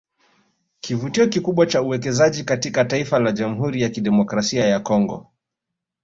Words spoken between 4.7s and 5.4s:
Congo